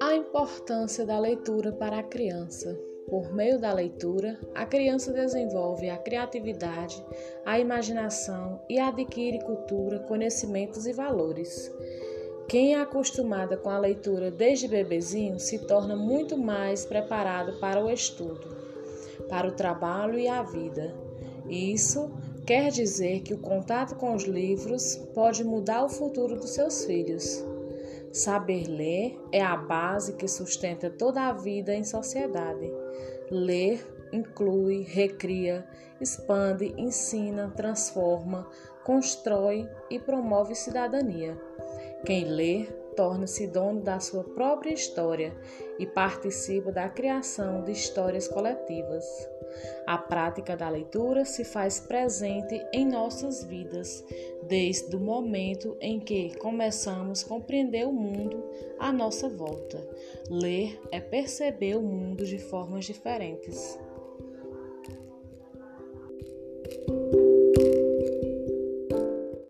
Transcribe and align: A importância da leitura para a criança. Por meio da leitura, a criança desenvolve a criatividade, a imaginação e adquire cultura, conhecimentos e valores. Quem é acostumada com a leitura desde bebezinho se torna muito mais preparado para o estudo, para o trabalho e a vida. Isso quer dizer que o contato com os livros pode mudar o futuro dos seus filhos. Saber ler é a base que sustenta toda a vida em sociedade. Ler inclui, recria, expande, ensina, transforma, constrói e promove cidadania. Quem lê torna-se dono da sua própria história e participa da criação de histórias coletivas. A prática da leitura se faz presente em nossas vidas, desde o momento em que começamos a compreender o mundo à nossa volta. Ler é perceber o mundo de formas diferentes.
A 0.00 0.14
importância 0.14 1.06
da 1.06 1.18
leitura 1.18 1.72
para 1.72 1.98
a 1.98 2.02
criança. 2.02 2.78
Por 3.08 3.32
meio 3.32 3.58
da 3.58 3.72
leitura, 3.72 4.38
a 4.54 4.66
criança 4.66 5.12
desenvolve 5.12 5.88
a 5.88 5.96
criatividade, 5.96 7.02
a 7.44 7.58
imaginação 7.58 8.60
e 8.68 8.78
adquire 8.78 9.38
cultura, 9.40 10.00
conhecimentos 10.00 10.86
e 10.86 10.92
valores. 10.92 11.74
Quem 12.48 12.74
é 12.74 12.80
acostumada 12.80 13.56
com 13.56 13.70
a 13.70 13.78
leitura 13.78 14.30
desde 14.30 14.68
bebezinho 14.68 15.38
se 15.38 15.60
torna 15.66 15.96
muito 15.96 16.36
mais 16.36 16.84
preparado 16.84 17.58
para 17.60 17.84
o 17.84 17.90
estudo, 17.90 18.56
para 19.28 19.48
o 19.48 19.52
trabalho 19.52 20.18
e 20.18 20.28
a 20.28 20.42
vida. 20.42 20.94
Isso 21.48 22.10
quer 22.48 22.70
dizer 22.70 23.20
que 23.20 23.34
o 23.34 23.38
contato 23.38 23.94
com 23.96 24.14
os 24.14 24.22
livros 24.22 24.96
pode 25.14 25.44
mudar 25.44 25.84
o 25.84 25.88
futuro 25.90 26.34
dos 26.34 26.54
seus 26.54 26.82
filhos. 26.86 27.44
Saber 28.10 28.66
ler 28.66 29.20
é 29.30 29.42
a 29.42 29.54
base 29.54 30.14
que 30.14 30.26
sustenta 30.26 30.88
toda 30.88 31.28
a 31.28 31.32
vida 31.34 31.74
em 31.74 31.84
sociedade. 31.84 32.72
Ler 33.30 33.86
inclui, 34.10 34.80
recria, 34.80 35.62
expande, 36.00 36.72
ensina, 36.78 37.52
transforma, 37.54 38.48
constrói 38.82 39.68
e 39.90 39.98
promove 39.98 40.54
cidadania. 40.54 41.38
Quem 42.06 42.24
lê 42.24 42.66
torna-se 42.98 43.46
dono 43.46 43.80
da 43.80 44.00
sua 44.00 44.24
própria 44.24 44.72
história 44.72 45.32
e 45.78 45.86
participa 45.86 46.72
da 46.72 46.88
criação 46.88 47.62
de 47.62 47.70
histórias 47.70 48.26
coletivas. 48.26 49.04
A 49.86 49.96
prática 49.96 50.56
da 50.56 50.68
leitura 50.68 51.24
se 51.24 51.44
faz 51.44 51.78
presente 51.78 52.60
em 52.74 52.84
nossas 52.84 53.44
vidas, 53.44 54.04
desde 54.42 54.96
o 54.96 55.00
momento 55.00 55.76
em 55.80 56.00
que 56.00 56.36
começamos 56.38 57.24
a 57.24 57.28
compreender 57.28 57.86
o 57.86 57.92
mundo 57.92 58.42
à 58.80 58.90
nossa 58.90 59.28
volta. 59.28 59.88
Ler 60.28 60.80
é 60.90 60.98
perceber 60.98 61.76
o 61.76 61.82
mundo 61.82 62.26
de 62.26 62.38
formas 62.38 62.84
diferentes. 62.84 63.78